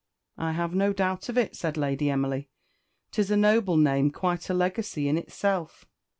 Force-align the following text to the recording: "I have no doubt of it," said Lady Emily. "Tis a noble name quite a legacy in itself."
"I 0.39 0.53
have 0.53 0.73
no 0.73 0.93
doubt 0.93 1.29
of 1.29 1.37
it," 1.37 1.55
said 1.55 1.77
Lady 1.77 2.09
Emily. 2.09 2.49
"Tis 3.11 3.29
a 3.29 3.37
noble 3.37 3.77
name 3.77 4.09
quite 4.09 4.49
a 4.49 4.53
legacy 4.55 5.07
in 5.07 5.15
itself." 5.15 5.85